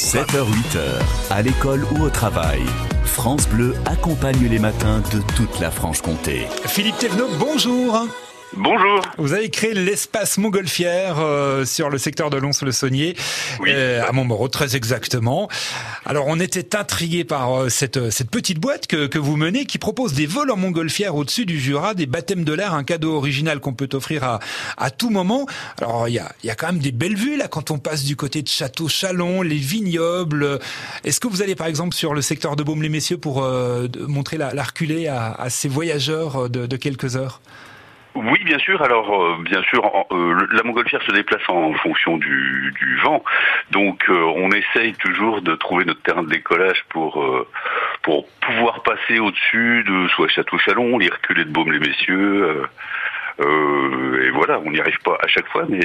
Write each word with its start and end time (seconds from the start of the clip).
7h-8h, 0.00 0.80
à 1.28 1.42
l'école 1.42 1.84
ou 1.92 2.04
au 2.04 2.08
travail. 2.08 2.62
France 3.04 3.46
Bleu 3.46 3.74
accompagne 3.84 4.48
les 4.48 4.58
matins 4.58 5.02
de 5.12 5.20
toute 5.36 5.60
la 5.60 5.70
Franche-Comté. 5.70 6.46
Philippe 6.64 6.96
Thévenot, 6.96 7.28
bonjour. 7.38 8.06
Bonjour. 8.56 9.00
Vous 9.16 9.32
avez 9.32 9.48
créé 9.48 9.74
l'espace 9.74 10.36
Montgolfière 10.36 11.20
euh, 11.20 11.64
sur 11.64 11.88
le 11.88 11.98
secteur 11.98 12.30
de 12.30 12.36
Lons-le-Saunier, 12.36 13.14
Oui. 13.60 13.70
euh, 13.72 14.02
à 14.04 14.10
Montmoreau 14.10 14.48
très 14.48 14.74
exactement. 14.74 15.48
Alors 16.04 16.24
on 16.26 16.40
était 16.40 16.74
intrigués 16.74 17.22
par 17.22 17.54
euh, 17.54 17.68
cette, 17.68 18.10
cette 18.10 18.28
petite 18.28 18.58
boîte 18.58 18.88
que, 18.88 19.06
que 19.06 19.20
vous 19.20 19.36
menez 19.36 19.66
qui 19.66 19.78
propose 19.78 20.14
des 20.14 20.26
vols 20.26 20.50
en 20.50 20.56
Montgolfière 20.56 21.14
au-dessus 21.14 21.46
du 21.46 21.60
Jura, 21.60 21.94
des 21.94 22.06
baptêmes 22.06 22.42
de 22.42 22.52
l'air, 22.52 22.74
un 22.74 22.82
cadeau 22.82 23.14
original 23.14 23.60
qu'on 23.60 23.72
peut 23.72 23.88
offrir 23.92 24.24
à, 24.24 24.40
à 24.76 24.90
tout 24.90 25.10
moment. 25.10 25.46
Alors 25.80 26.08
il 26.08 26.14
y 26.14 26.18
a, 26.18 26.32
y 26.42 26.50
a 26.50 26.56
quand 26.56 26.66
même 26.72 26.80
des 26.80 26.92
belles 26.92 27.16
vues 27.16 27.36
là 27.36 27.46
quand 27.46 27.70
on 27.70 27.78
passe 27.78 28.02
du 28.02 28.16
côté 28.16 28.42
de 28.42 28.48
Château-Chalon, 28.48 29.42
les 29.42 29.56
vignobles. 29.58 30.58
Est-ce 31.04 31.20
que 31.20 31.28
vous 31.28 31.40
allez 31.40 31.54
par 31.54 31.68
exemple 31.68 31.94
sur 31.94 32.14
le 32.14 32.20
secteur 32.20 32.56
de 32.56 32.64
Baume-les-Messieurs 32.64 33.18
pour 33.18 33.44
euh, 33.44 33.86
montrer 34.08 34.38
la, 34.38 34.52
la 34.54 34.64
reculée 34.64 35.06
à, 35.06 35.30
à 35.34 35.50
ces 35.50 35.68
voyageurs 35.68 36.50
de, 36.50 36.66
de 36.66 36.76
quelques 36.76 37.14
heures? 37.14 37.40
Oui, 38.14 38.42
bien 38.44 38.58
sûr. 38.58 38.82
Alors, 38.82 39.22
euh, 39.22 39.36
bien 39.42 39.62
sûr, 39.62 39.84
en- 39.84 40.06
euh, 40.10 40.46
la 40.52 40.62
montgolfière 40.64 41.02
se 41.02 41.12
déplace 41.12 41.48
en 41.48 41.72
fonction 41.74 42.16
du, 42.18 42.74
du 42.78 42.96
vent. 42.98 43.22
Donc, 43.70 44.04
euh, 44.08 44.14
on 44.36 44.50
essaye 44.50 44.94
toujours 44.94 45.42
de 45.42 45.54
trouver 45.54 45.84
notre 45.84 46.02
terrain 46.02 46.22
de 46.22 46.28
décollage 46.28 46.84
pour 46.88 47.22
euh, 47.22 47.46
pour 48.02 48.26
pouvoir 48.40 48.82
passer 48.82 49.18
au-dessus 49.20 49.84
de 49.84 50.08
soit 50.08 50.28
Château-Chalon, 50.28 50.98
les 50.98 51.08
reculés 51.08 51.44
de 51.44 51.50
Baume-les-Messieurs. 51.50 52.42
euh, 52.44 52.66
euh, 53.40 54.22
et 54.26 54.30
voilà, 54.30 54.58
on 54.60 54.70
n'y 54.70 54.80
arrive 54.80 54.98
pas 55.04 55.16
à 55.22 55.26
chaque 55.28 55.46
fois, 55.48 55.64
mais 55.68 55.80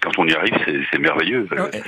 quand 0.00 0.18
on 0.18 0.26
y 0.26 0.34
arrive, 0.34 0.54
c'est 0.90 0.98
merveilleux. 0.98 1.46
Ouais. 1.52 1.82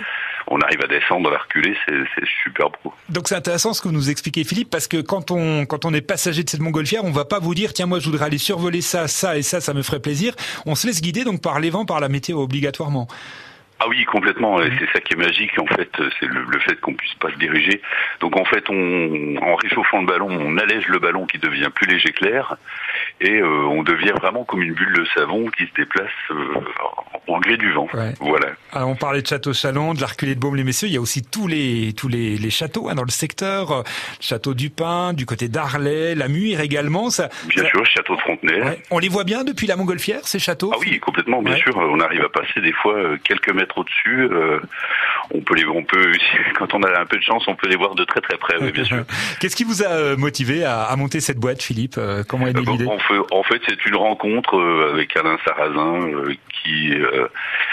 On 0.46 0.60
arrive 0.60 0.82
à 0.84 0.86
descendre, 0.86 1.32
à 1.34 1.38
reculer, 1.38 1.76
c'est 1.86 2.26
super 2.44 2.68
beau. 2.84 2.92
Donc 3.08 3.28
c'est 3.28 3.34
intéressant 3.34 3.72
ce 3.72 3.80
que 3.80 3.88
vous 3.88 3.94
nous 3.94 4.10
expliquez 4.10 4.44
Philippe 4.44 4.68
parce 4.70 4.86
que 4.86 5.00
quand 5.00 5.30
on 5.30 5.64
quand 5.64 5.86
on 5.86 5.94
est 5.94 6.02
passager 6.02 6.44
de 6.44 6.50
cette 6.50 6.60
montgolfière, 6.60 7.04
on 7.04 7.10
va 7.10 7.24
pas 7.24 7.38
vous 7.38 7.54
dire 7.54 7.72
tiens 7.72 7.86
moi 7.86 8.00
je 8.00 8.04
voudrais 8.04 8.26
aller 8.26 8.38
survoler 8.38 8.82
ça 8.82 9.08
ça 9.08 9.38
et 9.38 9.42
ça 9.42 9.62
ça 9.62 9.72
me 9.72 9.82
ferait 9.82 10.00
plaisir. 10.00 10.34
On 10.66 10.74
se 10.74 10.86
laisse 10.86 11.00
guider 11.00 11.24
donc 11.24 11.40
par 11.40 11.58
les 11.58 11.70
vents, 11.70 11.86
par 11.86 12.00
la 12.00 12.10
météo 12.10 12.38
obligatoirement. 12.42 13.08
Ah 13.80 13.86
oui, 13.88 14.04
complètement. 14.06 14.60
Et 14.60 14.72
c'est 14.78 14.90
ça 14.92 15.00
qui 15.00 15.14
est 15.14 15.16
magique, 15.16 15.56
en 15.56 15.66
fait, 15.66 15.90
c'est 16.18 16.26
le, 16.26 16.42
le 16.42 16.58
fait 16.58 16.80
qu'on 16.80 16.94
puisse 16.94 17.14
pas 17.14 17.30
se 17.30 17.36
diriger. 17.36 17.80
Donc 18.20 18.36
en 18.36 18.44
fait, 18.44 18.64
on, 18.68 19.36
en 19.36 19.54
réchauffant 19.54 20.00
le 20.00 20.06
ballon, 20.06 20.28
on 20.28 20.58
allège 20.58 20.88
le 20.88 20.98
ballon 20.98 21.26
qui 21.26 21.38
devient 21.38 21.68
plus 21.72 21.86
léger 21.86 22.10
que 22.10 22.24
l'air, 22.24 22.56
et 23.20 23.38
euh, 23.38 23.66
on 23.66 23.84
devient 23.84 24.14
vraiment 24.20 24.44
comme 24.44 24.62
une 24.62 24.74
bulle 24.74 24.94
de 24.94 25.06
savon 25.16 25.46
qui 25.56 25.64
se 25.66 25.74
déplace 25.76 26.10
euh, 26.32 26.60
en 27.28 27.34
en 27.34 27.40
gré 27.40 27.56
du 27.56 27.72
vent. 27.72 27.86
Ouais. 27.94 28.14
Voilà. 28.20 28.46
Alors 28.72 28.88
on 28.88 28.96
parlait 28.96 29.22
de 29.22 29.26
Château 29.26 29.52
Chalon, 29.52 29.94
de 29.94 30.00
l'Arculé 30.00 30.34
de 30.34 30.40
Baume-les-Messieurs, 30.40 30.88
il 30.88 30.94
y 30.94 30.96
a 30.96 31.00
aussi 31.00 31.22
tous 31.22 31.46
les 31.46 31.92
tous 31.96 32.08
les, 32.08 32.36
les 32.36 32.50
châteaux 32.50 32.88
hein, 32.88 32.94
dans 32.94 33.02
le 33.04 33.10
secteur, 33.10 33.84
château 34.20 34.54
du 34.54 34.70
Pin, 34.70 35.12
du 35.12 35.24
côté 35.26 35.48
d'Arlay, 35.48 36.14
la 36.14 36.28
Muire 36.28 36.60
également. 36.60 37.10
Ça, 37.10 37.28
Bien 37.48 37.62
ça- 37.64 37.68
sûr, 37.70 37.86
château 37.86 38.16
de 38.16 38.20
Frontenay. 38.20 38.60
ouais. 38.62 38.82
On 38.90 38.98
les 38.98 39.08
voit 39.08 39.24
bien 39.24 39.44
depuis 39.44 39.66
la 39.66 39.76
montgolfière 39.76 40.20
ces 40.24 40.38
châteaux? 40.38 40.70
Ah 40.74 40.78
oui, 40.80 40.98
complètement, 41.00 41.42
bien 41.42 41.54
Ouais. 41.54 41.60
sûr. 41.60 41.76
On 41.76 42.00
arrive 42.00 42.22
à 42.24 42.28
passer 42.28 42.60
des 42.60 42.72
fois 42.72 42.94
euh, 42.94 43.16
quelques 43.24 43.52
mètres 43.52 43.78
au-dessus. 43.78 44.28
euh, 44.30 44.58
on 45.30 45.40
peut 45.40 45.54
les, 45.54 45.66
on 45.66 45.82
peut, 45.84 46.12
quand 46.58 46.74
on 46.74 46.82
a 46.82 47.00
un 47.00 47.06
peu 47.06 47.16
de 47.18 47.22
chance, 47.22 47.44
on 47.48 47.54
peut 47.54 47.68
les 47.68 47.76
voir 47.76 47.94
de 47.94 48.04
très 48.04 48.20
très 48.20 48.36
près. 48.38 48.56
Oui, 48.60 48.72
bien 48.72 48.84
sûr. 48.84 49.04
Qu'est-ce 49.40 49.56
qui 49.56 49.64
vous 49.64 49.82
a 49.82 49.88
euh, 49.88 50.16
motivé 50.16 50.64
à, 50.64 50.82
à 50.82 50.96
monter 50.96 51.20
cette 51.20 51.38
boîte, 51.38 51.62
Philippe 51.62 51.98
Comment 52.28 52.46
est 52.46 52.52
née 52.52 52.60
Euh, 52.66 52.72
l'idée? 52.72 52.86
En 53.30 53.42
fait, 53.42 53.60
c'est 53.68 53.84
une 53.86 53.96
rencontre 53.96 54.58
avec 54.92 55.16
Alain 55.16 55.36
Sarrazin 55.44 56.00
qui 56.62 56.90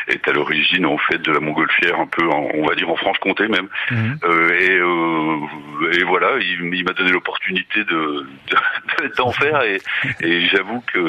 est 0.07 0.27
à 0.27 0.31
l'origine 0.33 0.85
en 0.85 0.97
fait 0.97 1.17
de 1.19 1.31
la 1.31 1.39
montgolfière, 1.39 1.99
un 1.99 2.07
peu, 2.07 2.27
en- 2.29 2.49
on 2.53 2.65
va 2.67 2.75
dire 2.75 2.89
en 2.89 2.95
Franche-Comté 2.95 3.47
même. 3.47 3.67
Mhm. 3.91 4.19
Euh, 4.23 4.49
et, 4.59 4.77
euh, 4.77 5.91
et 5.99 6.03
voilà, 6.03 6.37
il, 6.39 6.73
il 6.73 6.83
m'a 6.85 6.93
donné 6.93 7.11
l'opportunité 7.11 7.83
de 7.83 8.25
de- 8.49 9.07
d'en 9.17 9.31
faire 9.31 9.61
et, 9.63 9.79
et 10.21 10.47
j'avoue 10.47 10.81
que 10.93 10.99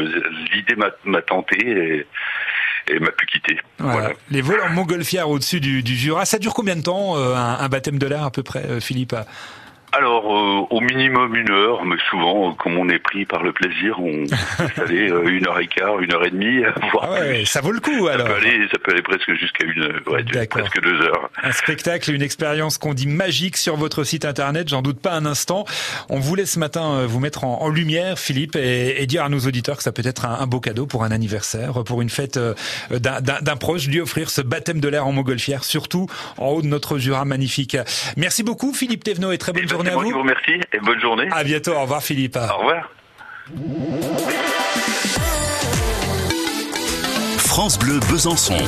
l'idée 0.55 0.77
m'a 1.05 1.23
tenté 1.23 1.57
et, 1.58 2.07
et 2.95 2.98
m'a 3.01 3.11
pu 3.11 3.27
quitter. 3.27 3.58
Voilà. 3.79 3.92
Voilà. 4.01 4.14
Les 4.30 4.41
vols 4.42 4.61
en 4.61 4.70
montgolfière 4.70 5.29
au-dessus 5.29 5.61
du, 5.61 5.83
du 5.83 5.95
Jura, 5.95 6.24
ça 6.24 6.39
dure 6.39 6.55
combien 6.55 6.77
de 6.77 6.83
temps 6.83 7.17
euh, 7.17 7.35
un, 7.35 7.58
un 7.61 7.68
baptême 7.68 7.98
de 7.98 8.07
l'air 8.07 8.23
à 8.24 8.30
peu 8.30 8.42
près, 8.42 8.64
euh, 8.64 8.80
Philippe 8.80 9.14
Alors, 9.96 10.24
euh, 10.27 10.67
au 10.70 10.80
minimum 10.80 11.34
une 11.36 11.51
heure, 11.51 11.84
mais 11.86 11.96
souvent, 12.11 12.51
euh, 12.51 12.52
comme 12.58 12.77
on 12.77 12.89
est 12.90 12.98
pris 12.98 13.24
par 13.24 13.42
le 13.42 13.52
plaisir, 13.52 13.98
on 13.98 14.27
peut 14.77 14.83
aller 14.83 15.11
euh, 15.11 15.27
une 15.29 15.46
heure 15.48 15.58
et 15.58 15.67
quart, 15.68 16.01
une 16.01 16.12
heure 16.12 16.24
et 16.27 16.30
demie, 16.30 16.61
voire 16.92 17.08
Ah 17.08 17.12
ouais, 17.20 17.36
plus. 17.39 17.46
ça 17.46 17.61
vaut 17.62 17.73
le 17.73 17.80
coup 17.80 18.06
Ça 18.06 18.12
alors. 18.14 18.27
peut 18.27 18.35
aller, 18.35 18.67
ça 18.70 18.79
peut 18.79 18.92
aller 18.92 19.02
presque 19.02 19.33
jusqu'à 19.35 19.64
une, 19.64 19.85
ouais, 20.12 20.23
D'accord. 20.24 20.62
presque 20.62 20.83
deux 20.83 21.01
heures. 21.02 21.30
Un 21.42 21.52
spectacle, 21.52 22.12
une 22.12 22.20
expérience 22.23 22.77
qu'on 22.79 22.92
dit 22.95 23.06
magique 23.06 23.56
sur 23.56 23.77
votre 23.77 24.05
site 24.05 24.24
internet, 24.27 24.68
j'en 24.68 24.83
doute 24.83 25.01
pas 25.01 25.12
un 25.14 25.24
instant. 25.24 25.64
On 26.11 26.18
voulait 26.20 26.46
ce 26.46 26.58
matin 26.58 26.92
euh, 26.92 27.06
vous 27.06 27.20
mettre 27.20 27.45
en, 27.45 27.62
en 27.62 27.68
lumière, 27.68 28.18
Philippe, 28.18 28.56
et, 28.56 29.02
et 29.02 29.06
dire 29.06 29.24
à 29.24 29.29
nos 29.30 29.40
auditeurs 29.40 29.79
que 29.79 29.83
ça 29.83 29.92
peut 29.92 30.02
être 30.05 30.27
un, 30.27 30.39
un 30.40 30.46
beau 30.46 30.61
cadeau 30.61 30.86
pour 30.86 31.05
un 31.05 31.11
anniversaire, 31.11 31.85
pour 31.85 32.02
une 32.02 32.11
fête 32.11 32.36
euh, 32.36 32.52
d'un- 32.90 33.20
d'un 33.20 33.40
d'un 33.40 33.56
proche, 33.56 33.86
lui 33.86 34.01
offrir 34.01 34.29
ce 34.30 34.40
baptême 34.42 34.80
de 34.80 34.89
l'air 34.89 35.06
en 35.06 35.12
montgolfière, 35.12 35.64
surtout 35.64 36.06
en 36.36 36.48
haut 36.48 36.62
de 36.62 36.67
notre 36.67 36.98
Jura 36.98 37.24
magnifique. 37.24 37.77
Merci 38.17 38.42
beaucoup, 38.42 38.74
Philippe 38.74 39.05
Thévenot, 39.05 39.33
et 39.33 39.39
très 39.39 39.52
bonne 39.52 39.62
Eh 39.64 39.67
ben, 39.67 39.77
journée 39.92 40.08
à 40.08 40.13
vous. 40.13 40.17
vous 40.17 40.23
remercie 40.23 40.61
et 40.73 40.79
bonne 40.80 41.01
journée. 41.01 41.29
À 41.30 41.45
bientôt, 41.45 41.73
au 41.73 41.83
revoir 41.83 42.02
Philippe. 42.02 42.36
Au 42.36 42.58
revoir. 42.58 42.91
France 47.39 47.79
Bleu 47.79 48.01
Besançon. 48.11 48.58